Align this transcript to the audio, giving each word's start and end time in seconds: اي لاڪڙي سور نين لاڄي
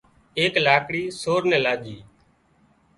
اي 0.37 0.45
لاڪڙي 0.65 1.03
سور 1.21 1.41
نين 1.49 1.61
لاڄي 1.65 1.97